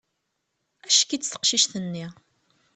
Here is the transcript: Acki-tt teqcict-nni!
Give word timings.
Acki-tt 0.87 1.29
teqcict-nni! 1.31 2.07